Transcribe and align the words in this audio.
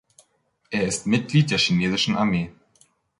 Er 0.71 0.87
ist 0.87 1.05
Mitglied 1.05 1.51
der 1.51 1.59
chinesischen 1.59 2.17
Armee. 2.17 2.51